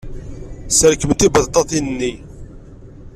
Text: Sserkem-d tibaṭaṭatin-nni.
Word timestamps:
Sserkem-d 0.69 1.17
tibaṭaṭatin-nni. 1.19 2.13